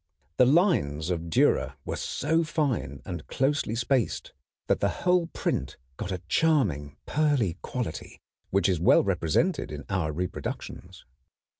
The 0.37 0.47
lines 0.47 1.11
of 1.11 1.29
Dürer 1.29 1.75
were 1.85 1.95
so 1.95 2.43
fine 2.43 3.03
and 3.05 3.27
closely 3.27 3.75
spaced 3.75 4.33
that 4.65 4.79
the 4.79 4.89
whole 5.05 5.27
print 5.27 5.77
got 5.97 6.11
a 6.11 6.23
charming 6.27 6.97
pearly 7.05 7.59
quality 7.61 8.19
which 8.49 8.67
is 8.67 8.79
well 8.79 9.03
represented 9.03 9.71
in 9.71 9.85
our 9.89 10.11
reproductions. 10.11 11.05